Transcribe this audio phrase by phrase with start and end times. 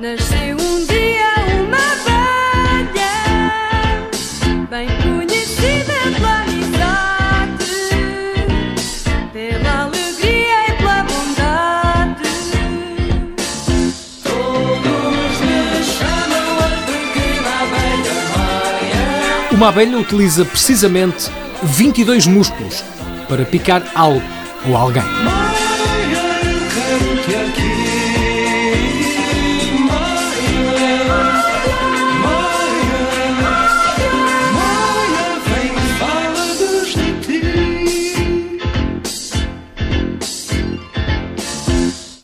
[0.00, 1.94] nasceu um dia uma
[4.68, 4.99] velha,
[19.60, 21.30] Uma abelha utiliza precisamente
[21.62, 22.82] 22 músculos
[23.28, 24.22] para picar algo
[24.66, 25.02] ou alguém.